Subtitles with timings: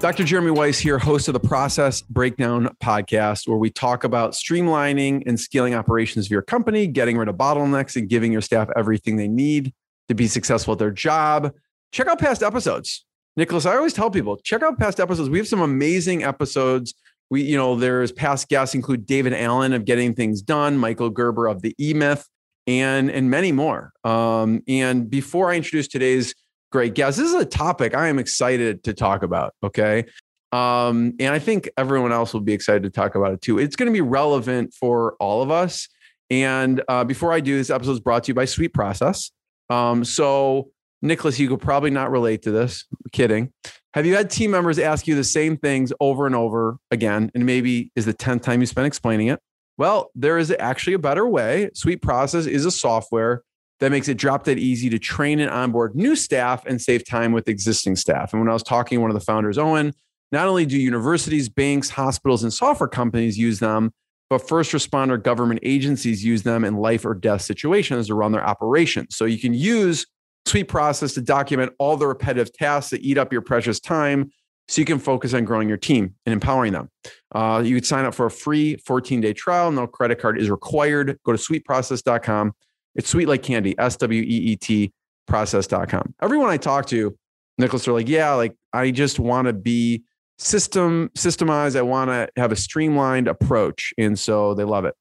[0.00, 0.22] Dr.
[0.22, 5.40] Jeremy Weiss here, host of the Process Breakdown podcast, where we talk about streamlining and
[5.40, 9.26] scaling operations of your company, getting rid of bottlenecks, and giving your staff everything they
[9.26, 9.74] need
[10.06, 11.52] to be successful at their job.
[11.90, 13.04] Check out past episodes.
[13.36, 15.30] Nicholas, I always tell people check out past episodes.
[15.30, 16.94] We have some amazing episodes.
[17.28, 21.48] We, you know, there's past guests include David Allen of Getting Things Done, Michael Gerber
[21.48, 22.24] of the E Myth,
[22.68, 23.92] and and many more.
[24.04, 26.36] Um, and before I introduce today's
[26.70, 27.18] great guest.
[27.18, 29.54] This is a topic I am excited to talk about.
[29.62, 30.04] Okay.
[30.52, 33.58] Um, and I think everyone else will be excited to talk about it too.
[33.58, 35.88] It's going to be relevant for all of us.
[36.30, 39.30] And uh, before I do, this episode is brought to you by Sweet Process.
[39.70, 40.70] Um, so,
[41.00, 42.84] Nicholas, you could probably not relate to this.
[42.92, 43.52] I'm kidding.
[43.94, 47.30] Have you had team members ask you the same things over and over again?
[47.34, 49.40] And maybe is the 10th time you spent explaining it?
[49.76, 51.70] Well, there is actually a better way.
[51.74, 53.42] Sweet Process is a software
[53.80, 57.32] that makes it drop dead easy to train and onboard new staff and save time
[57.32, 58.32] with existing staff.
[58.32, 59.92] And when I was talking to one of the founders, Owen,
[60.32, 63.92] not only do universities, banks, hospitals, and software companies use them,
[64.28, 68.46] but first responder government agencies use them in life or death situations to run their
[68.46, 69.16] operations.
[69.16, 70.06] So you can use
[70.44, 74.30] Sweet Process to document all the repetitive tasks that eat up your precious time
[74.66, 76.90] so you can focus on growing your team and empowering them.
[77.34, 79.70] Uh, you could sign up for a free 14 day trial.
[79.72, 81.18] No credit card is required.
[81.24, 82.52] Go to sweetprocess.com
[82.98, 84.92] it's sweet like candy, S W E E T
[85.26, 86.14] process.com.
[86.20, 87.16] Everyone I talk to,
[87.56, 90.02] Nicholas, are like, yeah, like I just want to be
[90.38, 91.76] system systemized.
[91.76, 93.92] I want to have a streamlined approach.
[93.96, 94.94] And so they love it.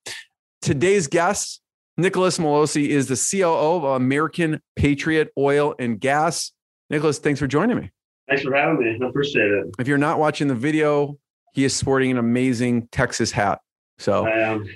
[0.61, 1.61] Today's guest,
[1.97, 6.51] Nicholas Molosi, is the COO of American Patriot Oil and Gas.
[6.89, 7.91] Nicholas, thanks for joining me.
[8.27, 8.97] Thanks for having me.
[9.01, 9.67] I appreciate it.
[9.79, 11.17] If you're not watching the video,
[11.53, 13.59] he is sporting an amazing Texas hat.
[13.99, 14.27] So,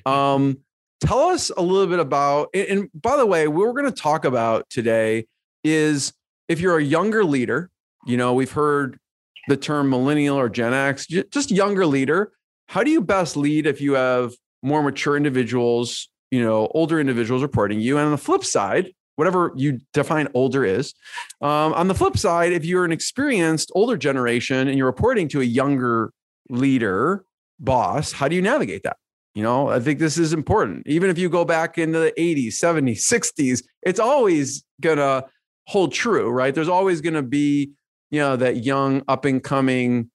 [0.06, 0.58] um,
[1.02, 4.24] tell us a little bit about and by the way what we're going to talk
[4.24, 5.26] about today
[5.64, 6.14] is
[6.48, 7.70] if you're a younger leader
[8.06, 9.00] you know we've heard
[9.48, 12.32] the term millennial or gen x just younger leader.
[12.68, 17.42] How do you best lead if you have more mature individuals you know older individuals
[17.42, 17.98] reporting you?
[17.98, 20.94] And on the flip side whatever you define older is
[21.42, 25.42] um, on the flip side if you're an experienced older generation and you're reporting to
[25.42, 26.12] a younger
[26.50, 27.24] leader
[27.60, 28.98] boss how do you navigate that
[29.34, 30.86] you know, I think this is important.
[30.88, 35.26] Even if you go back into the 80s, 70s, 60s, it's always going to
[35.68, 36.54] hold true, right?
[36.54, 37.72] There's always going to be,
[38.10, 40.12] you know, that young up and coming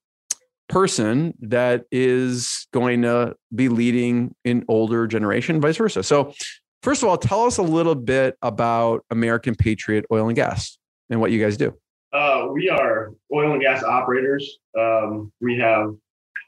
[0.69, 6.03] person that is going to be leading an older generation, vice versa.
[6.03, 6.35] So,
[6.83, 10.77] first of all, tell us a little bit about American Patriot Oil and Gas
[11.09, 11.75] and what you guys do.
[12.13, 14.59] Uh, we are oil and gas operators.
[14.79, 15.95] Um, we have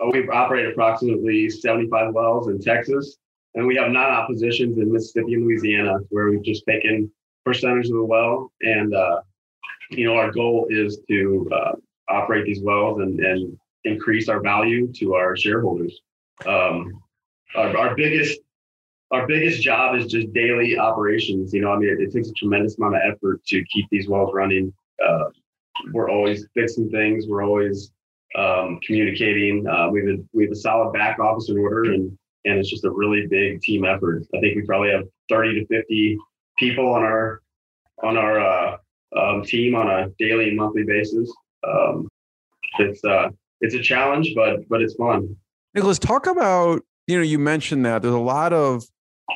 [0.06, 3.16] we operate approximately 75 wells in Texas,
[3.54, 7.10] and we have non-op positions in Mississippi and Louisiana, where we've just taken
[7.44, 9.20] percentage of the well, and uh,
[9.90, 11.72] you know our goal is to uh,
[12.08, 16.00] operate these wells and, and increase our value to our shareholders.
[16.46, 17.02] Um,
[17.54, 18.40] our, our biggest
[19.10, 21.52] our biggest job is just daily operations.
[21.54, 24.08] You know, I mean, it, it takes a tremendous amount of effort to keep these
[24.08, 24.72] wells running.
[25.04, 25.24] Uh,
[25.92, 27.26] we're always fixing things.
[27.26, 27.90] We're always
[28.36, 29.66] um, communicating.
[29.66, 32.70] Uh, we have a, we have a solid back office in order, and and it's
[32.70, 34.24] just a really big team effort.
[34.34, 36.18] I think we probably have 30 to 50
[36.58, 37.42] people on our
[38.02, 38.76] on our uh,
[39.16, 41.32] um, team on a daily and monthly basis.
[41.66, 42.08] Um,
[42.78, 43.30] it's uh,
[43.60, 45.36] it's a challenge, but but it's fun.
[45.74, 48.84] Nicholas, talk about you know you mentioned that there's a lot of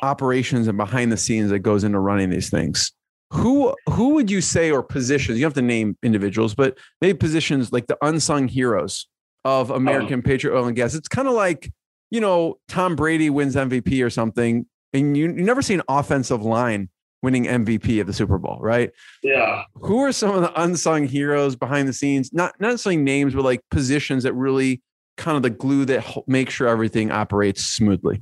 [0.01, 2.91] operations and behind the scenes that goes into running these things
[3.33, 7.71] who who would you say or positions you have to name individuals but maybe positions
[7.71, 9.07] like the unsung heroes
[9.43, 10.93] of american um, patriot oil and gas?
[10.93, 11.71] It's kind of like
[12.11, 16.43] you know tom brady wins mvp or something and you, you never see an offensive
[16.43, 16.89] line
[17.23, 18.91] winning mvp of the super bowl right?
[19.23, 19.63] Yeah.
[19.75, 22.31] Who are some of the unsung heroes behind the scenes?
[22.33, 24.81] Not not necessarily names but like positions that really
[25.17, 28.19] kind of the glue that makes sure everything operates smoothly.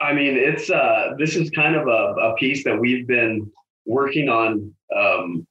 [0.00, 3.50] I mean it's uh this is kind of a, a piece that we've been
[3.86, 5.46] working on um,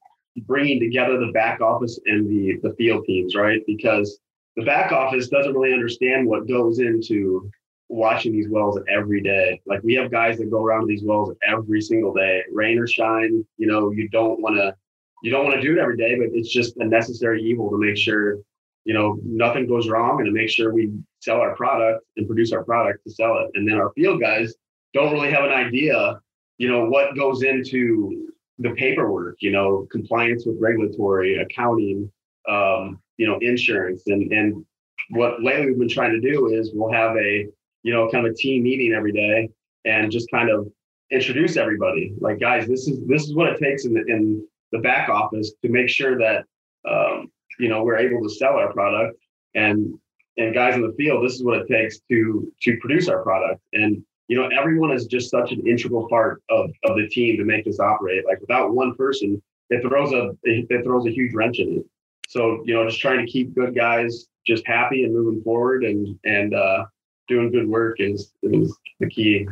[0.46, 3.60] bringing together the back office and the the field teams, right?
[3.66, 4.20] Because
[4.56, 7.50] the back office doesn't really understand what goes into
[7.88, 9.60] watching these wells every day.
[9.66, 13.44] Like we have guys that go around these wells every single day, rain or shine.
[13.58, 14.74] You know, you don't want to
[15.22, 17.78] you don't want to do it every day, but it's just a necessary evil to
[17.78, 18.38] make sure
[18.84, 22.52] you know nothing goes wrong and to make sure we sell our product and produce
[22.52, 23.50] our product to sell it.
[23.54, 24.54] And then our field guys
[24.94, 26.20] don't really have an idea,
[26.58, 32.10] you know, what goes into the paperwork, you know, compliance with regulatory, accounting,
[32.48, 34.02] um, you know, insurance.
[34.06, 34.64] And and
[35.10, 37.46] what lately we've been trying to do is we'll have a,
[37.82, 39.48] you know, kind of a team meeting every day
[39.84, 40.68] and just kind of
[41.10, 42.12] introduce everybody.
[42.18, 45.52] Like, guys, this is this is what it takes in the in the back office
[45.62, 46.44] to make sure that
[46.88, 49.18] um, you know we're able to sell our product
[49.54, 49.98] and
[50.38, 53.60] and guys in the field, this is what it takes to to produce our product.
[53.72, 57.44] And you know, everyone is just such an integral part of of the team to
[57.44, 58.24] make this operate.
[58.26, 59.40] Like without one person,
[59.70, 61.86] it throws a it throws a huge wrench in it.
[62.28, 66.18] So you know, just trying to keep good guys just happy and moving forward and
[66.24, 66.84] and uh,
[67.28, 69.46] doing good work is is the key.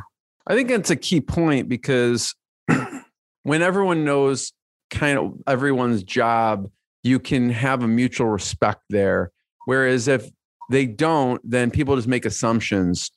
[0.47, 2.35] I think that's a key point because
[3.43, 4.53] when everyone knows
[4.91, 6.71] kind of everyone's job,
[7.03, 9.33] you can have a mutual respect there.
[9.65, 10.31] Whereas if
[10.71, 13.11] they don't, then people just make assumptions.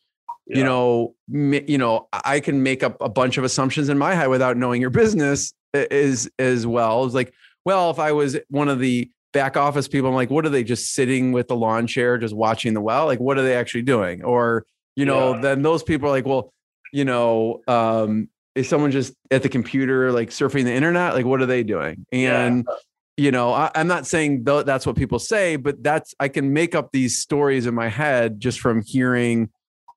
[0.49, 0.57] Yeah.
[0.59, 4.29] You know, you know, I can make up a bunch of assumptions in my head
[4.29, 7.03] without knowing your business is as well.
[7.05, 7.33] It's like,
[7.65, 10.63] well, if I was one of the back office people, I'm like, what are they
[10.63, 13.05] just sitting with the lawn chair, just watching the well?
[13.05, 14.23] Like, what are they actually doing?
[14.23, 14.65] Or,
[14.95, 15.41] you know, yeah.
[15.41, 16.53] then those people are like, well,
[16.93, 21.13] you know, um, is someone just at the computer, like surfing the internet?
[21.13, 22.05] Like, what are they doing?
[22.11, 22.73] And, yeah
[23.17, 26.53] you know I, am not saying th- that's what people say but that's i can
[26.53, 29.49] make up these stories in my head just from hearing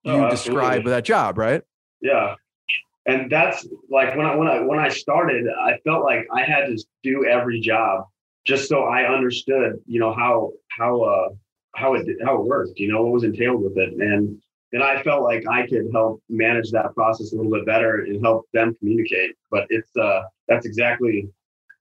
[0.02, 1.62] you oh, describe that job right?
[2.00, 2.35] Yeah.
[3.06, 6.67] And that's like when i when i when i started i felt like i had
[6.67, 8.05] to do every job
[8.47, 11.29] just so i understood you know how how uh
[11.75, 13.94] how it how it worked you know what was entailed with it.
[13.94, 14.41] And
[14.73, 18.23] and i felt like i could help manage that process a little bit better and
[18.23, 19.32] help them communicate.
[19.50, 21.29] But it's uh that's exactly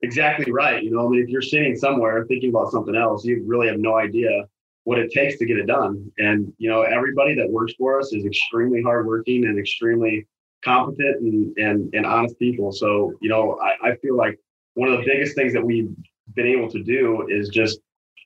[0.02, 0.84] exactly right.
[0.84, 3.80] You know, I mean, if you're sitting somewhere thinking about something else, you really have
[3.80, 4.48] no idea
[4.90, 6.12] what it takes to get it done.
[6.18, 10.26] And you know, everybody that works for us is extremely hardworking and extremely
[10.66, 12.72] competent and and, and honest people.
[12.72, 14.40] So you know, I, I feel like
[14.74, 15.92] one of the biggest things that we've
[16.36, 17.82] been able to do is just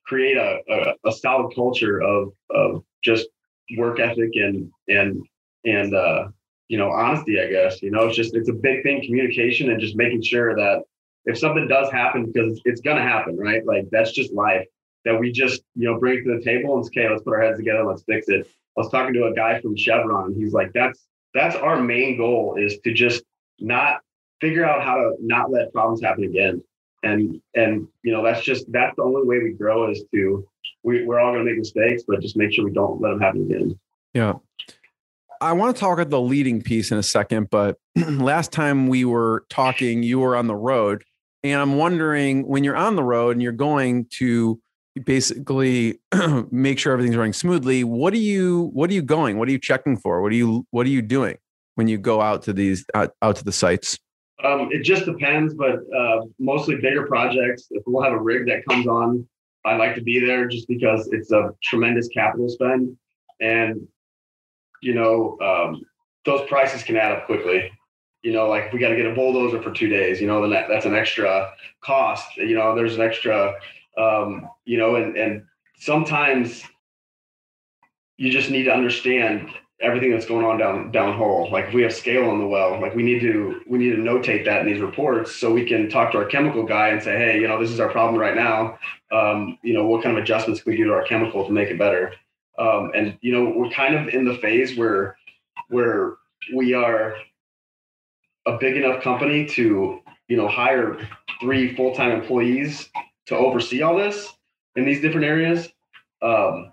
[0.05, 3.27] create a, a, a solid culture of of just
[3.77, 5.21] work ethic and and
[5.65, 6.29] and uh,
[6.69, 7.41] you know honesty.
[7.41, 10.55] I guess you know it's just it's a big thing communication and just making sure
[10.55, 10.83] that
[11.25, 13.65] if something does happen, because it's going to happen, right?
[13.65, 14.65] Like that's just life
[15.05, 17.41] that we just, you know, bring to the table and say, okay, let's put our
[17.41, 18.47] heads together, let's fix it.
[18.77, 20.33] I was talking to a guy from Chevron.
[20.35, 23.23] He's like, that's, that's our main goal is to just
[23.59, 24.01] not
[24.41, 26.63] figure out how to not let problems happen again.
[27.03, 30.47] And, and, you know, that's just, that's the only way we grow is to,
[30.83, 33.19] we, we're all going to make mistakes, but just make sure we don't let them
[33.19, 33.79] happen again.
[34.13, 34.33] Yeah.
[35.41, 39.03] I want to talk about the leading piece in a second, but last time we
[39.03, 41.03] were talking, you were on the road
[41.43, 44.59] and I'm wondering when you're on the road and you're going to
[45.01, 45.99] basically
[46.51, 49.37] make sure everything's running smoothly, what are you what are you going?
[49.37, 50.21] What are you checking for?
[50.21, 51.37] What are you what are you doing
[51.75, 53.97] when you go out to these out, out to the sites?
[54.43, 57.67] Um, it just depends, but uh, mostly bigger projects.
[57.71, 59.27] If we'll have a rig that comes on,
[59.65, 62.95] I like to be there just because it's a tremendous capital spend,
[63.41, 63.87] and
[64.81, 65.81] you know um,
[66.25, 67.71] those prices can add up quickly
[68.23, 70.49] you know, like we got to get a bulldozer for two days, you know, then
[70.49, 71.51] that, that's an extra
[71.81, 73.53] cost, you know, there's an extra,
[73.97, 75.43] um, you know, and, and
[75.77, 76.63] sometimes
[78.17, 79.49] you just need to understand
[79.81, 81.51] everything that's going on down downhole.
[81.51, 83.97] Like if we have scale on the well, like we need to we need to
[83.97, 87.17] notate that in these reports so we can talk to our chemical guy and say,
[87.17, 88.77] hey, you know, this is our problem right now.
[89.11, 91.69] Um, you know, what kind of adjustments can we do to our chemical to make
[91.69, 92.13] it better?
[92.57, 95.17] Um, and you know, we're kind of in the phase where
[95.69, 96.13] where
[96.55, 97.15] we are
[98.45, 100.97] a big enough company to you know hire
[101.41, 102.89] three full-time employees
[103.25, 104.33] to oversee all this
[104.75, 105.69] in these different areas
[106.21, 106.71] um,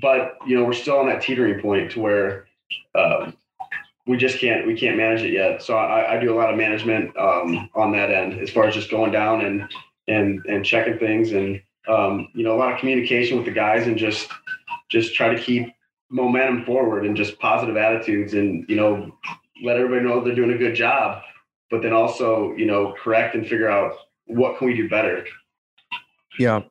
[0.00, 2.46] but you know we're still on that teetering point to where
[2.94, 3.34] um,
[4.06, 6.56] we just can't we can't manage it yet so i, I do a lot of
[6.56, 9.70] management um, on that end as far as just going down and
[10.08, 13.86] and and checking things and um, you know a lot of communication with the guys
[13.86, 14.28] and just
[14.88, 15.72] just try to keep
[16.08, 19.12] momentum forward and just positive attitudes and you know
[19.62, 21.22] let everybody know they're doing a good job,
[21.70, 23.94] but then also, you know, correct and figure out
[24.26, 25.24] what can we do better.
[26.38, 26.62] Yeah.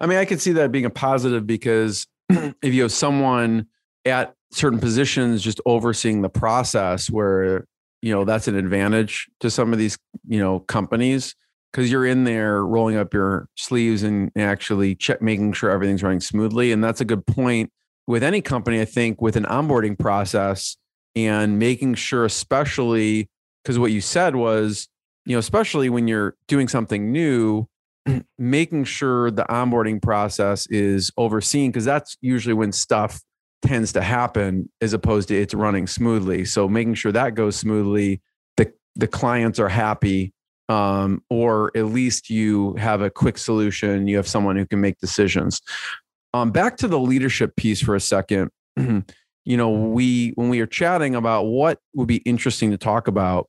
[0.00, 3.66] I mean, I could see that being a positive because if you have someone
[4.04, 7.66] at certain positions just overseeing the process where,
[8.02, 11.34] you know, that's an advantage to some of these, you know, companies
[11.70, 16.20] because you're in there rolling up your sleeves and actually check making sure everything's running
[16.20, 16.72] smoothly.
[16.72, 17.70] And that's a good point
[18.06, 20.76] with any company, I think, with an onboarding process
[21.14, 23.28] and making sure, especially
[23.62, 24.88] because what you said was,
[25.26, 27.68] you know, especially when you're doing something new,
[28.38, 33.20] making sure the onboarding process is overseen because that's usually when stuff
[33.62, 36.44] tends to happen as opposed to it's running smoothly.
[36.44, 38.20] So making sure that goes smoothly,
[38.56, 40.32] the the clients are happy,
[40.68, 44.08] um, or at least you have a quick solution.
[44.08, 45.60] You have someone who can make decisions.
[46.32, 48.50] Um, back to the leadership piece for a second.
[48.76, 53.48] you know, we when we were chatting about what would be interesting to talk about,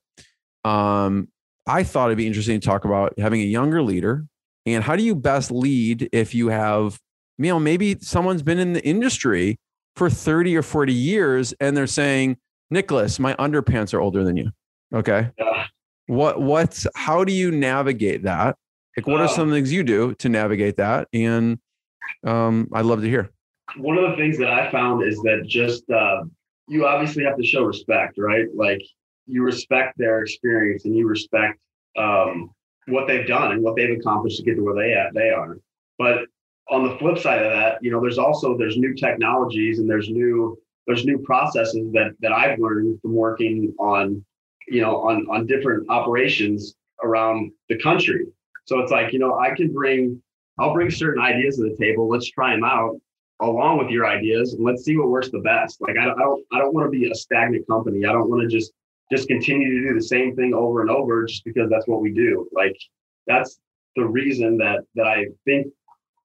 [0.64, 1.28] um,
[1.66, 4.26] I thought it'd be interesting to talk about having a younger leader
[4.66, 6.98] and how do you best lead if you have,
[7.38, 9.58] you know, maybe someone's been in the industry
[9.96, 12.36] for 30 or 40 years and they're saying,
[12.70, 14.50] Nicholas, my underpants are older than you.
[14.94, 15.30] Okay.
[15.38, 15.66] Yeah.
[16.06, 18.56] What, what's, how do you navigate that?
[18.96, 21.08] Like, what uh, are some things you do to navigate that?
[21.12, 21.58] And
[22.24, 23.30] um, I'd love to hear.
[23.76, 26.22] One of the things that I found is that just, uh,
[26.68, 28.46] you obviously have to show respect, right?
[28.54, 28.82] Like,
[29.26, 31.58] you respect their experience and you respect
[31.96, 32.50] um,
[32.86, 35.58] what they've done and what they've accomplished to get to where they at they are.
[35.98, 36.26] But
[36.68, 40.08] on the flip side of that, you know, there's also there's new technologies and there's
[40.08, 44.24] new there's new processes that that I've learned from working on,
[44.68, 48.26] you know, on on different operations around the country.
[48.64, 50.20] So it's like, you know, I can bring
[50.58, 52.08] I'll bring certain ideas to the table.
[52.08, 53.00] Let's try them out
[53.40, 55.80] along with your ideas and let's see what works the best.
[55.80, 58.04] Like I don't I don't, I don't want to be a stagnant company.
[58.04, 58.72] I don't want to just
[59.12, 62.12] just continue to do the same thing over and over just because that's what we
[62.12, 62.48] do.
[62.52, 62.76] Like
[63.26, 63.60] that's
[63.94, 65.66] the reason that that I think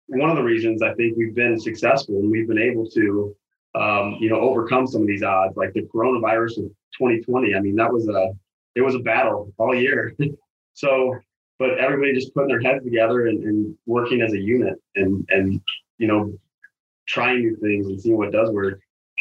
[0.07, 3.35] one of the reasons I think we've been successful and we've been able to
[3.75, 7.75] um, you know overcome some of these odds like the coronavirus of 2020 i mean
[7.75, 8.31] that was a
[8.77, 10.15] it was a battle all year.
[10.73, 11.15] So
[11.57, 15.59] but everybody just putting their heads together and, and, working as a unit and and
[15.97, 16.37] you know
[17.07, 18.79] trying new things and seeing what does work.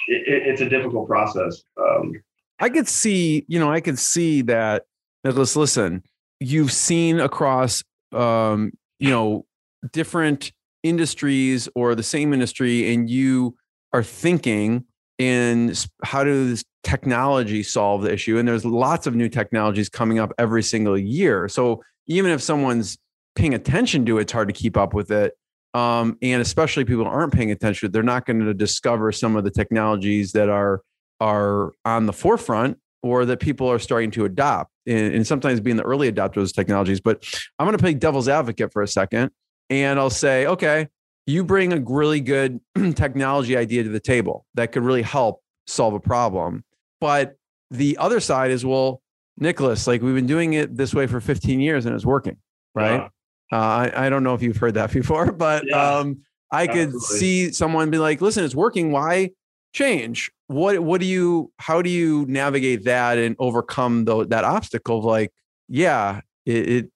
[0.08, 2.12] It, it, it's a difficult process um,
[2.58, 4.84] I could see, you know, I could see that.
[5.24, 6.02] Let's listen.
[6.40, 7.82] You've seen across,
[8.12, 9.44] um, you know,
[9.92, 13.56] different industries or the same industry, and you
[13.92, 14.84] are thinking
[15.18, 18.38] in how does technology solve the issue?
[18.38, 21.48] And there's lots of new technologies coming up every single year.
[21.48, 22.98] So even if someone's
[23.34, 25.34] paying attention to it, it's hard to keep up with it.
[25.74, 29.50] Um, and especially people aren't paying attention, they're not going to discover some of the
[29.50, 30.82] technologies that are
[31.20, 35.76] are on the forefront or that people are starting to adopt and, and sometimes being
[35.76, 37.00] the early adopters of technologies.
[37.00, 37.24] But
[37.58, 39.30] I'm going to play devil's advocate for a second
[39.70, 40.88] and I'll say, okay,
[41.26, 42.60] you bring a really good
[42.94, 46.64] technology idea to the table that could really help solve a problem.
[47.00, 47.36] But
[47.70, 49.02] the other side is, well,
[49.38, 52.36] Nicholas, like we've been doing it this way for 15 years and it's working,
[52.74, 53.02] right?
[53.02, 53.08] Yeah.
[53.52, 56.94] Uh, I, I don't know if you've heard that before, but yeah, um, I could
[57.00, 58.92] see someone be like, listen, it's working.
[58.92, 59.32] Why
[59.76, 60.30] change?
[60.48, 65.04] what what do you how do you navigate that and overcome the, that obstacle of
[65.04, 65.32] like
[65.68, 66.90] yeah it, it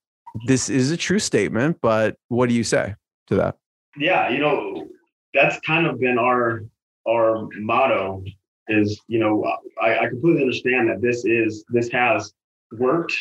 [0.46, 2.94] this is a true statement but what do you say
[3.26, 3.56] to that
[3.96, 4.86] yeah you know
[5.34, 6.62] that's kind of been our
[7.08, 8.22] our motto
[8.68, 9.44] is you know
[9.82, 12.32] I, I completely understand that this is this has
[12.78, 13.14] worked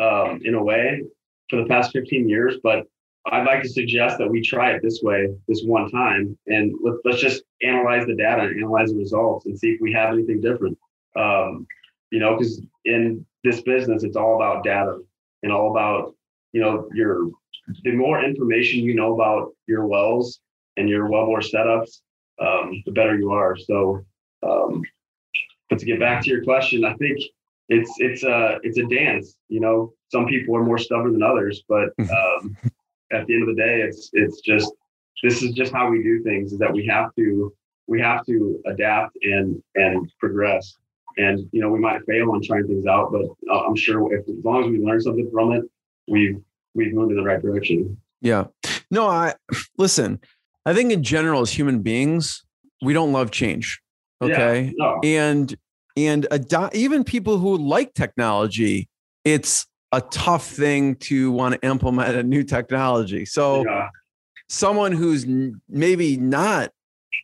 [0.00, 1.02] um, in a way
[1.50, 2.86] for the past 15 years but
[3.26, 6.98] I'd like to suggest that we try it this way, this one time, and let's,
[7.04, 10.40] let's just analyze the data and analyze the results and see if we have anything
[10.40, 10.76] different.
[11.16, 11.66] Um,
[12.10, 14.98] you know, because in this business, it's all about data
[15.42, 16.14] and all about,
[16.52, 17.30] you know, your
[17.82, 20.40] the more information you know about your wells
[20.76, 22.00] and your well wellbore setups,
[22.40, 23.56] um, the better you are.
[23.56, 24.04] So,
[24.42, 24.82] um,
[25.70, 27.18] but to get back to your question, I think
[27.68, 29.36] it's it's a it's a dance.
[29.48, 32.56] You know, some people are more stubborn than others, but um,
[33.14, 34.72] at the end of the day, it's it's just
[35.22, 36.52] this is just how we do things.
[36.52, 37.52] Is that we have to
[37.86, 40.76] we have to adapt and and progress.
[41.16, 44.28] And you know, we might fail on trying things out, but uh, I'm sure if
[44.28, 45.62] as long as we learn something from it,
[46.08, 46.40] we've
[46.74, 47.96] we've moved in the right direction.
[48.20, 48.46] Yeah.
[48.90, 49.34] No, I
[49.78, 50.20] listen.
[50.66, 52.44] I think in general, as human beings,
[52.82, 53.80] we don't love change.
[54.20, 54.64] Okay.
[54.64, 55.00] Yeah, no.
[55.02, 55.56] And
[55.96, 58.88] and ado- even people who like technology,
[59.24, 63.24] it's a tough thing to want to implement a new technology.
[63.24, 63.88] So, yeah.
[64.48, 65.24] someone who's
[65.68, 66.72] maybe not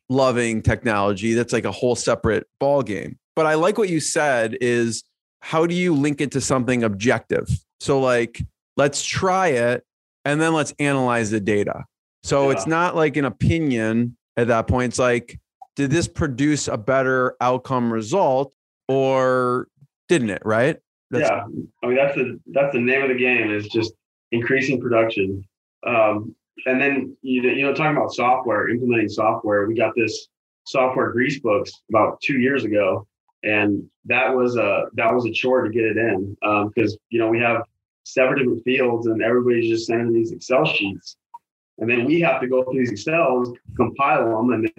[0.09, 3.19] loving technology, that's like a whole separate ball game.
[3.35, 5.03] But I like what you said is
[5.41, 7.49] how do you link it to something objective?
[7.81, 8.41] So, like,
[8.77, 9.85] let's try it
[10.25, 11.85] and then let's analyze the data.
[12.23, 12.57] So, yeah.
[12.57, 14.93] it's not like an opinion at that point.
[14.93, 15.41] It's like,
[15.75, 18.53] did this produce a better outcome result
[18.87, 19.67] or
[20.09, 20.43] didn't it?
[20.45, 20.79] Right.
[21.11, 21.45] That's, yeah,
[21.83, 23.93] I mean that's the that's the name of the game is just
[24.33, 25.45] increasing production.
[25.87, 26.35] Um,
[26.67, 30.29] and then you you know talking about software, implementing software, we got this
[30.67, 33.07] software Greasebooks about two years ago,
[33.43, 36.37] and that was a that was a chore to get it in
[36.69, 37.62] because um, you know we have
[38.05, 41.17] several different fields and everybody's just sending these Excel sheets,
[41.79, 44.71] and then we have to go through these Excels, compile them, and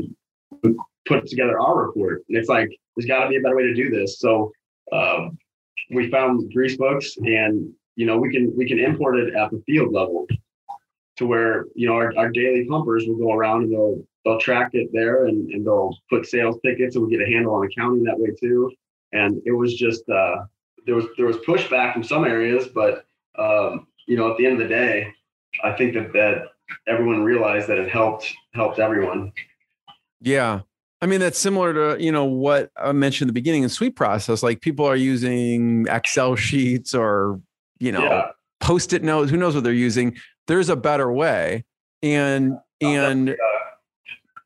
[0.63, 2.23] then put together our report.
[2.29, 4.19] And it's like, there's got to be a better way to do this.
[4.19, 4.51] So
[4.91, 5.37] um,
[5.89, 9.93] we found Greasebooks, and you know we can we can import it at the field
[9.93, 10.27] level
[11.17, 14.71] to where you know our, our daily pumpers will go around and they'll they'll track
[14.73, 18.03] it there and, and they'll put sales tickets and we get a handle on accounting
[18.03, 18.71] that way too.
[19.13, 20.37] And it was just uh,
[20.85, 23.05] there was there was pushback from some areas, but
[23.37, 25.13] um, you know at the end of the day,
[25.63, 26.53] I think that that
[26.87, 29.31] everyone realized that it helped helped everyone.
[30.21, 30.61] Yeah.
[31.01, 33.95] I mean, that's similar to, you know, what I mentioned in the beginning in Sweet
[33.95, 34.43] Process.
[34.43, 37.41] Like people are using Excel sheets or,
[37.79, 38.27] you know, yeah.
[38.59, 40.15] post-it notes, who knows what they're using.
[40.47, 41.65] There's a better way.
[42.03, 43.35] And and uh,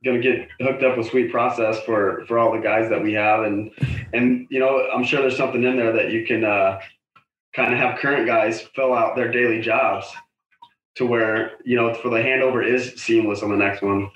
[0.04, 3.44] gonna get hooked up with Sweet Process for for all the guys that we have.
[3.44, 3.72] And
[4.14, 6.80] and you know, I'm sure there's something in there that you can uh
[7.54, 10.06] kind of have current guys fill out their daily jobs
[10.96, 14.10] to where, you know, for the handover is seamless on the next one.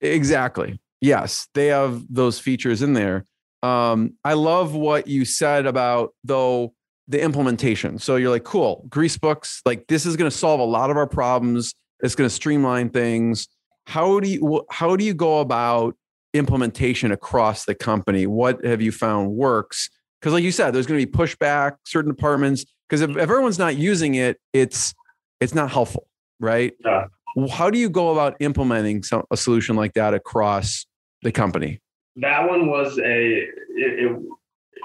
[0.00, 3.26] Exactly yes, they have those features in there.
[3.62, 6.74] Um, I love what you said about though
[7.06, 7.98] the implementation.
[7.98, 11.06] So you're like, cool, Greasebooks, like this is going to solve a lot of our
[11.06, 11.74] problems.
[12.00, 13.48] It's going to streamline things.
[13.86, 15.94] How do you how do you go about
[16.32, 18.26] implementation across the company?
[18.26, 19.90] What have you found works?
[20.20, 22.64] Because like you said, there's going to be pushback, certain departments.
[22.88, 24.94] Because if, if everyone's not using it, it's
[25.40, 26.08] it's not helpful,
[26.40, 26.72] right?
[26.82, 27.06] Yeah.
[27.50, 30.86] How do you go about implementing some, a solution like that across
[31.24, 31.80] the company?
[32.16, 34.22] That one was a it, it,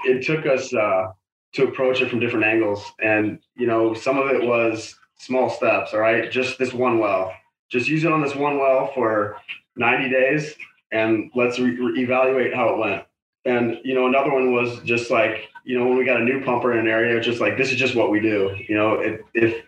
[0.04, 1.12] it took us uh,
[1.52, 5.94] to approach it from different angles, and you know some of it was small steps.
[5.94, 7.32] All right, just this one well,
[7.70, 9.36] just use it on this one well for
[9.76, 10.54] 90 days,
[10.90, 13.04] and let's re- re- evaluate how it went.
[13.44, 16.42] And you know another one was just like you know when we got a new
[16.42, 18.56] pumper in an area, just like this is just what we do.
[18.68, 19.64] You know if if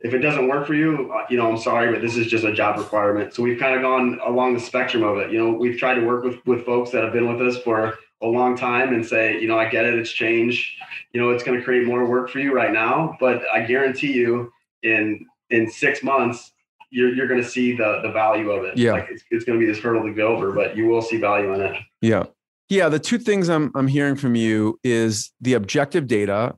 [0.00, 2.44] if it doesn't work for you, uh, you know, I'm sorry, but this is just
[2.44, 3.34] a job requirement.
[3.34, 5.30] So we've kind of gone along the spectrum of it.
[5.30, 7.98] You know, we've tried to work with with folks that have been with us for
[8.22, 10.76] a long time and say, you know, I get it, it's change.
[11.12, 14.12] You know, it's going to create more work for you right now, but I guarantee
[14.12, 16.52] you, in in six months,
[16.90, 18.76] you're you're going to see the the value of it.
[18.76, 21.02] Yeah, like it's, it's going to be this hurdle to go over, but you will
[21.02, 21.76] see value in it.
[22.00, 22.24] Yeah.
[22.68, 26.56] Yeah, the two things I'm I'm hearing from you is the objective data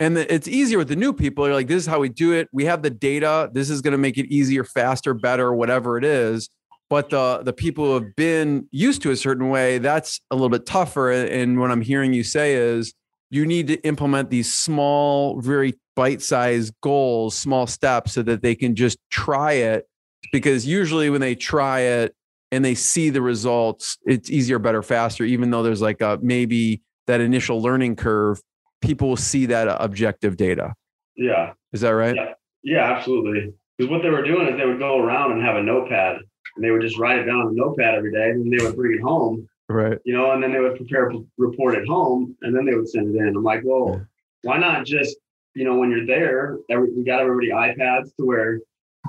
[0.00, 1.44] and it's easier with the new people.
[1.44, 2.48] You're like, this is how we do it.
[2.52, 3.50] We have the data.
[3.52, 6.48] This is going to make it easier, faster, better, whatever it is.
[6.88, 10.48] But the the people who have been used to a certain way, that's a little
[10.48, 11.12] bit tougher.
[11.12, 12.94] And what I'm hearing you say is
[13.30, 18.74] you need to implement these small, very bite-sized goals, small steps, so that they can
[18.74, 19.86] just try it.
[20.32, 22.14] Because usually when they try it
[22.50, 26.82] and they see the results, it's easier, better, faster, even though there's like a maybe
[27.06, 28.40] that initial learning curve
[28.80, 30.74] people will see that objective data.
[31.16, 31.52] Yeah.
[31.72, 32.16] Is that right?
[32.16, 33.52] Yeah, yeah absolutely.
[33.76, 36.16] Because what they were doing is they would go around and have a notepad
[36.56, 38.76] and they would just write it down on a notepad every day and they would
[38.76, 39.48] bring it home.
[39.68, 39.98] Right.
[40.04, 42.88] You know, and then they would prepare a report at home and then they would
[42.88, 43.36] send it in.
[43.36, 44.04] I'm like, well, yeah.
[44.42, 45.16] why not just,
[45.54, 48.60] you know, when you're there, every, we got everybody iPads to where,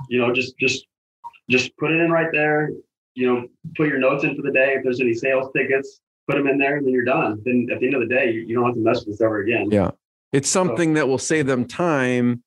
[0.08, 0.86] you know, just just
[1.50, 2.70] just put it in right there.
[3.14, 4.74] You know, put your notes in for the day.
[4.76, 7.40] If there's any sales tickets, put them in there, and then you're done.
[7.44, 9.20] Then at the end of the day, you, you don't have to mess with this
[9.20, 9.70] ever again.
[9.70, 9.90] Yeah,
[10.32, 12.42] it's something so, that will save them time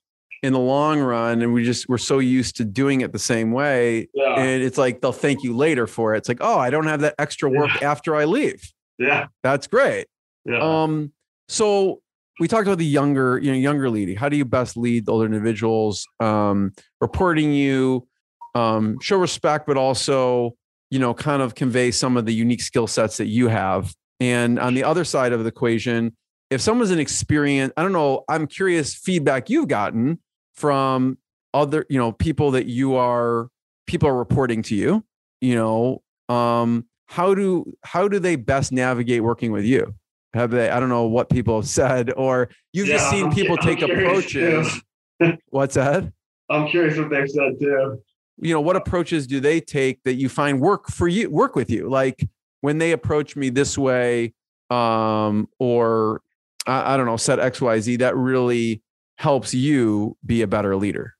[0.45, 3.51] in the long run and we just we're so used to doing it the same
[3.51, 4.35] way yeah.
[4.35, 7.01] and it's like they'll thank you later for it it's like oh i don't have
[7.01, 7.89] that extra work yeah.
[7.89, 10.05] after i leave yeah that's great
[10.45, 10.59] yeah.
[10.59, 11.11] um
[11.47, 11.99] so
[12.39, 15.11] we talked about the younger you know younger leading how do you best lead the
[15.11, 18.07] older individuals um reporting you
[18.53, 20.55] um show respect but also
[20.95, 23.93] you know, kind of convey some of the unique skill sets that you have.
[24.21, 26.15] And on the other side of the equation,
[26.49, 30.19] if someone's an experienced, I don't know, I'm curious feedback you've gotten
[30.53, 31.17] from
[31.53, 33.49] other, you know, people that you are
[33.87, 35.03] people are reporting to you,
[35.41, 39.93] you know, um, how do how do they best navigate working with you?
[40.33, 43.57] Have they, I don't know what people have said, or you've yeah, just seen people
[43.59, 44.81] I'm take approaches.
[45.49, 46.09] What's that?
[46.49, 47.99] I'm curious what they've said too
[48.37, 51.69] you know what approaches do they take that you find work for you work with
[51.69, 51.89] you?
[51.89, 52.27] Like
[52.61, 54.33] when they approach me this way
[54.69, 56.21] um or
[56.65, 58.81] I, I don't know set xyz that really
[59.17, 61.15] helps you be a better leader.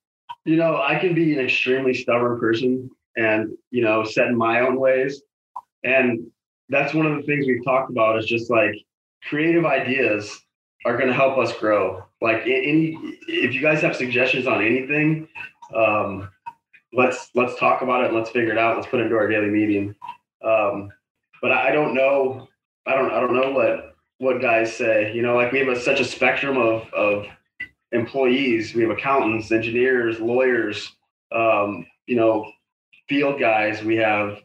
[0.46, 4.62] You know i can be an extremely stubborn person and you know set in my
[4.62, 5.22] own ways.
[5.84, 6.28] And
[6.70, 8.74] that's one of the things we've talked about is just like
[9.30, 10.36] creative ideas
[10.86, 12.04] are going to help us grow.
[12.22, 12.98] Like any
[13.28, 15.28] if you guys have suggestions on anything
[15.76, 16.30] um
[16.96, 18.76] let's let's talk about it and let's figure it out.
[18.78, 19.96] Let's put it into our daily meeting.
[20.44, 20.92] Um,
[21.42, 22.48] but I, I don't know.
[22.86, 23.12] I don't.
[23.12, 25.14] I don't know what what guys say.
[25.14, 27.26] You know, like we have a, such a spectrum of of
[27.92, 28.74] employees.
[28.74, 30.96] We have accountants, engineers, lawyers.
[31.32, 32.52] Um, you know,
[33.08, 33.84] field guys.
[33.84, 34.42] We have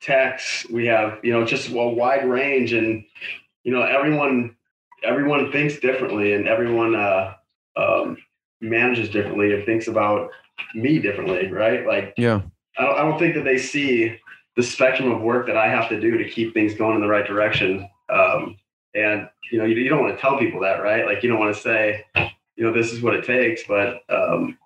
[0.00, 3.04] techs, we have you know just a wide range, and
[3.64, 4.56] you know everyone
[5.02, 7.34] everyone thinks differently, and everyone uh,
[7.76, 8.16] um,
[8.60, 10.30] manages differently and thinks about
[10.74, 11.86] me differently, right?
[11.86, 12.42] Like yeah,
[12.78, 14.18] I don't, I don't think that they see
[14.56, 17.08] the spectrum of work that I have to do to keep things going in the
[17.08, 17.88] right direction.
[18.08, 18.56] Um,
[18.94, 21.04] and you know, you, you don't want to tell people that, right?
[21.04, 22.04] Like you don't want to say,
[22.56, 24.56] you know, this is what it takes, but um,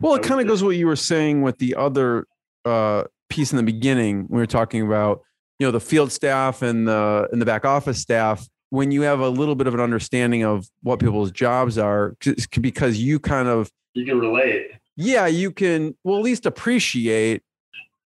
[0.00, 2.26] well, it kind of goes what you were saying with the other
[2.64, 4.26] uh, piece in the beginning.
[4.28, 5.22] We were talking about
[5.58, 8.48] you know the field staff and the and the back office staff.
[8.70, 13.00] When you have a little bit of an understanding of what people's jobs are, because
[13.00, 14.71] you kind of you can relate.
[14.96, 17.42] Yeah, you can well at least appreciate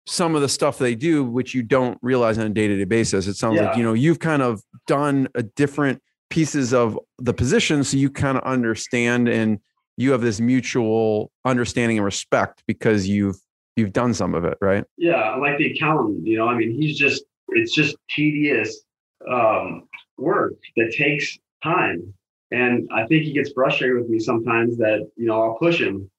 [0.07, 2.83] some of the stuff they do, which you don't realize on a day to day
[2.83, 3.27] basis.
[3.27, 3.67] It sounds yeah.
[3.67, 8.09] like you know you've kind of done a different pieces of the position, so you
[8.09, 9.59] kind of understand and
[9.97, 13.37] you have this mutual understanding and respect because you've
[13.75, 14.83] you've done some of it, right?
[14.97, 16.25] Yeah, like the accountant.
[16.25, 18.83] You know, I mean, he's just it's just tedious
[19.29, 22.13] um, work that takes time,
[22.51, 26.09] and I think he gets frustrated with me sometimes that you know I'll push him.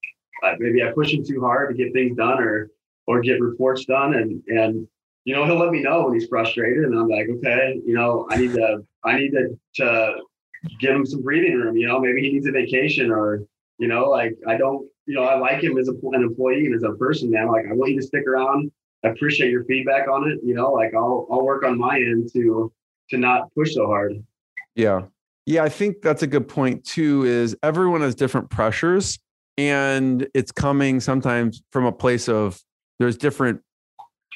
[0.43, 2.71] Uh, maybe I push him too hard to get things done, or
[3.07, 4.87] or get reports done and and
[5.25, 8.27] you know he'll let me know when he's frustrated and i'm like okay you know
[8.31, 10.17] i need to i need to, to
[10.81, 13.43] give him some breathing room you know maybe he needs a vacation or
[13.79, 16.75] you know like i don't you know i like him as a, an employee and
[16.75, 17.49] as a person man.
[17.49, 18.71] Like i want you to stick around.
[19.05, 22.31] I appreciate your feedback on it you know like i'll i'll work on my end
[22.33, 22.73] to
[23.11, 24.25] to not push so hard.
[24.75, 25.03] Yeah.
[25.45, 29.19] Yeah i think that's a good point too is everyone has different pressures
[29.59, 32.61] and it's coming sometimes from a place of
[32.99, 33.61] there's different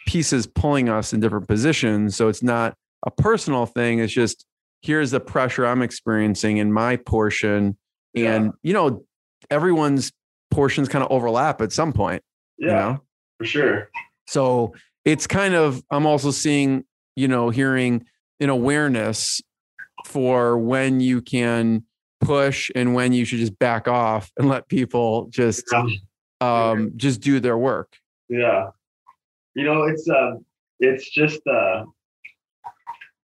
[0.06, 2.16] pieces pulling us in different positions.
[2.16, 2.74] So it's not
[3.06, 3.98] a personal thing.
[3.98, 4.46] It's just
[4.82, 7.76] here's the pressure I'm experiencing in my portion.
[8.16, 8.50] And, yeah.
[8.62, 9.04] you know,
[9.50, 10.12] everyone's
[10.50, 12.22] portions kind of overlap at some point.
[12.58, 13.02] Yeah, you know?
[13.38, 13.90] for sure.
[14.26, 16.84] So it's kind of, I'm also seeing,
[17.16, 18.06] you know, hearing
[18.40, 19.40] an awareness
[20.06, 21.84] for when you can
[22.30, 25.64] push and when you should just back off and let people just
[26.40, 27.96] um just do their work
[28.30, 28.70] yeah.
[29.54, 30.36] You know, it's uh
[30.78, 31.84] it's just uh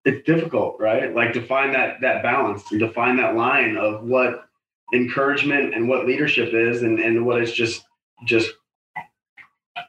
[0.04, 1.14] it's difficult, right?
[1.14, 4.48] Like to find that that balance and to find that line of what
[4.92, 7.84] encouragement and what leadership is and, and what is just
[8.26, 8.50] just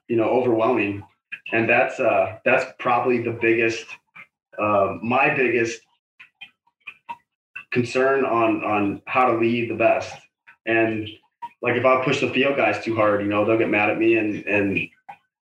[0.07, 1.03] you know overwhelming.
[1.51, 3.85] And that's uh that's probably the biggest
[4.59, 5.81] uh, my biggest
[7.71, 10.13] concern on on how to lead the best.
[10.65, 11.09] And
[11.61, 13.97] like if I push the field guys too hard, you know, they'll get mad at
[13.97, 14.89] me and and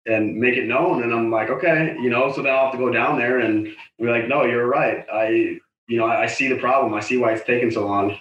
[0.06, 1.04] and make it known.
[1.04, 3.68] And I'm like, okay, you know, so then I'll have to go down there and
[4.00, 5.06] be like, no, you're right.
[5.12, 6.94] I, you know, I, I see the problem.
[6.94, 8.18] I see why it's taking so long.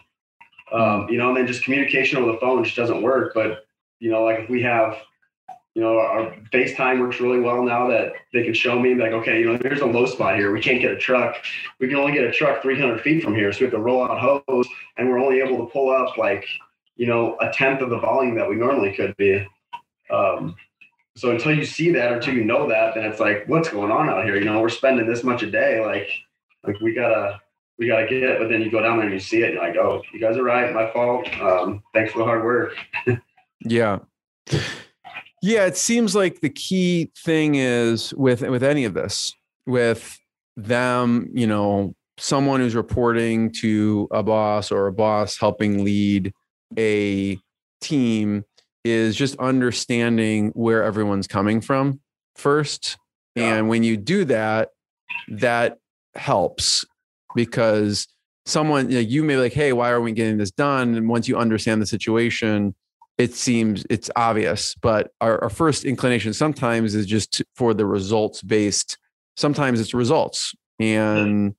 [0.72, 3.34] Um, you know, and then just communication over the phone just doesn't work.
[3.34, 3.64] But,
[3.98, 4.96] you know, like if we have,
[5.74, 9.40] you know, our FaceTime works really well now that they can show me like, okay,
[9.40, 10.52] you know, there's a low spot here.
[10.52, 11.36] We can't get a truck.
[11.80, 13.50] We can only get a truck 300 feet from here.
[13.52, 16.44] So we have to roll out hose and we're only able to pull up like,
[16.96, 19.46] you know, a tenth of the volume that we normally could be.
[20.10, 20.56] Um,
[21.16, 23.90] so until you see that or until you know that, then it's like, what's going
[23.90, 24.36] on out here?
[24.36, 25.84] You know, we're spending this much a day.
[25.84, 26.08] Like,
[26.66, 27.40] like we gotta,
[27.78, 28.38] we gotta get it.
[28.38, 30.20] But then you go down there and you see it, and you're like, oh, you
[30.20, 30.72] guys are right.
[30.72, 31.28] My fault.
[31.40, 32.74] Um, thanks for the hard work.
[33.60, 33.98] yeah.
[35.42, 39.34] Yeah, it seems like the key thing is with with any of this,
[39.66, 40.16] with
[40.56, 46.32] them, you know, someone who's reporting to a boss or a boss helping lead
[46.78, 47.38] a
[47.80, 48.44] team
[48.84, 52.00] is just understanding where everyone's coming from
[52.36, 52.96] first.
[53.34, 53.56] Yeah.
[53.56, 54.68] And when you do that,
[55.28, 55.78] that
[56.14, 56.84] helps
[57.34, 58.06] because
[58.46, 60.94] someone you, know, you may be like, hey, why are we getting this done?
[60.94, 62.74] And once you understand the situation,
[63.18, 64.74] it seems it's obvious.
[64.74, 68.98] But our, our first inclination sometimes is just for the results based.
[69.36, 71.54] Sometimes it's results, and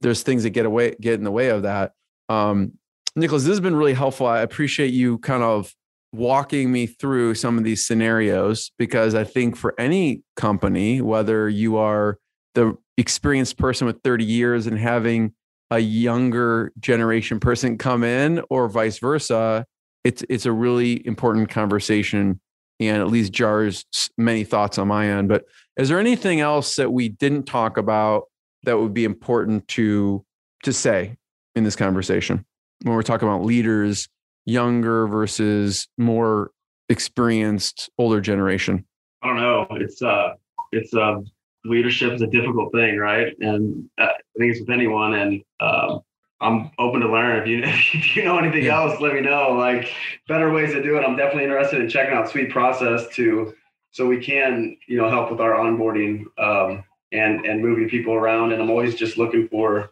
[0.00, 1.92] there's things that get away get in the way of that.
[2.28, 2.72] Um,
[3.16, 4.26] Nicholas, this has been really helpful.
[4.26, 5.74] I appreciate you kind of
[6.12, 11.76] walking me through some of these scenarios because I think for any company, whether you
[11.76, 12.18] are
[12.54, 15.32] the experienced person with 30 years and having
[15.70, 19.66] a younger generation person come in or vice versa,
[20.04, 22.40] it's it's a really important conversation
[22.80, 23.84] and at least jars
[24.16, 25.28] many thoughts on my end.
[25.28, 25.44] But
[25.76, 28.24] is there anything else that we didn't talk about
[28.64, 30.24] that would be important to
[30.62, 31.16] to say
[31.54, 32.44] in this conversation
[32.82, 34.08] when we're talking about leaders
[34.46, 36.50] younger versus more
[36.88, 38.84] experienced older generation?
[39.22, 39.66] I don't know.
[39.72, 40.34] It's uh,
[40.72, 41.20] it's uh,
[41.64, 43.34] leadership is a difficult thing, right?
[43.40, 45.14] And uh, I think it's with anyone.
[45.14, 46.00] And um,
[46.40, 47.40] I'm open to learn.
[47.42, 48.80] If you if you know anything yeah.
[48.80, 49.52] else, let me know.
[49.52, 49.92] Like
[50.26, 51.02] better ways to do it.
[51.02, 53.54] I'm definitely interested in checking out Sweet Process too,
[53.90, 56.24] so we can you know help with our onboarding.
[56.38, 58.52] Um, and and moving people around.
[58.52, 59.90] And I'm always just looking for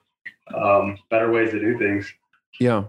[0.54, 2.12] um, better ways to do things.
[2.60, 2.84] Yeah.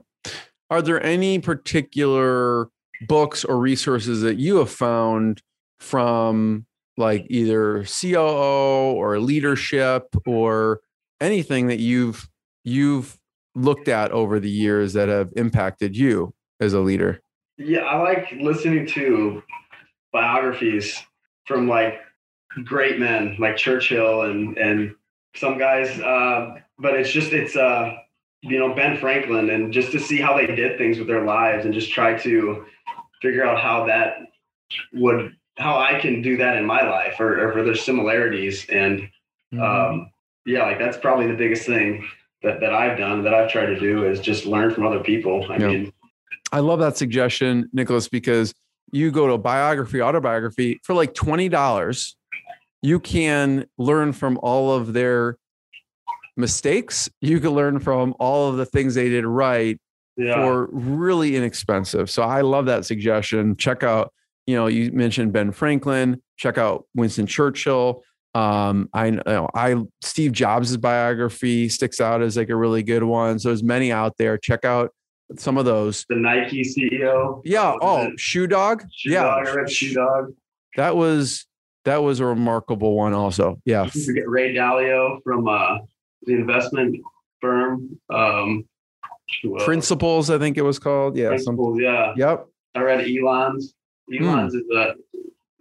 [0.69, 2.69] Are there any particular
[3.07, 5.41] books or resources that you have found
[5.79, 6.65] from
[6.97, 10.81] like either COO or leadership or
[11.21, 12.27] anything that you've
[12.63, 13.17] you've
[13.57, 17.21] looked at over the years that have impacted you as a leader?
[17.57, 19.41] Yeah, I like listening to
[20.13, 21.03] biographies
[21.45, 21.99] from like
[22.63, 24.95] great men like Churchill and and
[25.35, 27.93] some guys uh, but it's just it's uh
[28.41, 31.65] you know Ben Franklin and just to see how they did things with their lives
[31.65, 32.65] and just try to
[33.21, 34.17] figure out how that
[34.93, 39.01] would how I can do that in my life or, or if there's similarities and
[39.53, 39.61] mm-hmm.
[39.61, 40.11] um
[40.45, 42.07] yeah like that's probably the biggest thing
[42.47, 45.45] that, that I've done that I've tried to do is just learn from other people.
[45.49, 45.67] I yeah.
[45.67, 45.93] mean
[46.51, 48.53] I love that suggestion, Nicholas, because
[48.91, 52.15] you go to biography, autobiography for like $20.
[52.81, 55.37] You can learn from all of their
[56.37, 57.09] mistakes.
[57.19, 59.77] You can learn from all of the things they did right
[60.15, 60.35] yeah.
[60.35, 62.09] for really inexpensive.
[62.09, 63.57] So I love that suggestion.
[63.57, 64.13] Check out,
[64.45, 68.03] you know, you mentioned Ben Franklin, check out Winston Churchill.
[68.33, 73.39] Um, I know I Steve Jobs' biography sticks out as like a really good one.
[73.39, 74.37] So there's many out there.
[74.37, 74.91] Check out
[75.37, 76.05] some of those.
[76.09, 77.41] The Nike CEO.
[77.43, 77.75] Yeah.
[77.81, 78.83] Oh, Shoe Dog.
[78.93, 79.23] Shoe yeah.
[79.23, 79.47] Dog.
[79.47, 80.33] I read Shoe Dog.
[80.75, 81.45] That was
[81.85, 83.13] that was a remarkable one.
[83.13, 83.89] Also, yeah.
[84.25, 85.77] Ray Dalio from uh,
[86.23, 86.97] the investment
[87.41, 87.99] firm.
[88.09, 88.65] Um,
[89.59, 91.17] Principles, I think it was called.
[91.17, 91.29] Yeah.
[91.29, 91.79] Principles.
[91.81, 92.13] Yeah.
[92.15, 92.47] Yep.
[92.75, 93.73] I read Elon's.
[94.13, 94.59] Elon's mm.
[94.59, 94.93] is a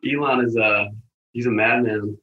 [0.09, 0.89] Elon is a
[1.33, 2.17] he's a madman.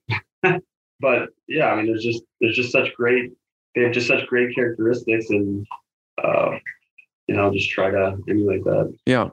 [0.99, 3.31] but yeah, I mean, there's just there's just such great
[3.75, 5.65] they have just such great characteristics and
[6.23, 6.51] uh,
[7.27, 8.93] you know, just try to emulate that.
[9.05, 9.29] Yeah.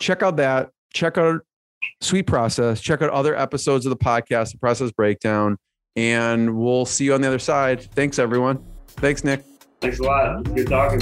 [0.00, 0.70] Check out that.
[0.92, 1.40] Check out
[2.00, 2.80] Sweet Process.
[2.80, 5.58] Check out other episodes of the podcast, The Process Breakdown,
[5.96, 7.82] and we'll see you on the other side.
[7.94, 8.64] Thanks, everyone.
[8.88, 9.44] Thanks, Nick.
[9.80, 10.44] Thanks a lot.
[10.54, 11.00] Good talking.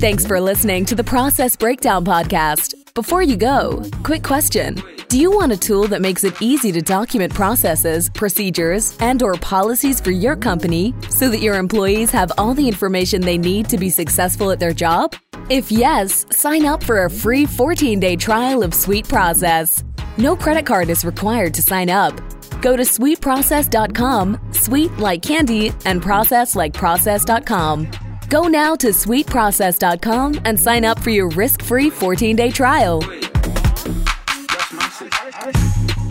[0.00, 2.74] Thanks for listening to the Process Breakdown Podcast.
[2.94, 4.82] Before you go, quick question.
[5.14, 9.34] Do you want a tool that makes it easy to document processes, procedures, and or
[9.34, 13.78] policies for your company so that your employees have all the information they need to
[13.78, 15.14] be successful at their job?
[15.50, 19.84] If yes, sign up for a free 14-day trial of Sweet Process.
[20.18, 22.20] No credit card is required to sign up.
[22.60, 27.88] Go to sweetprocess.com, sweet like candy, and process like process.com.
[28.28, 33.00] Go now to sweetprocess.com and sign up for your risk-free 14-day trial.